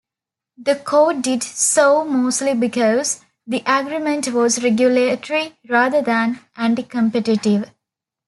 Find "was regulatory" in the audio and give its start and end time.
4.29-5.55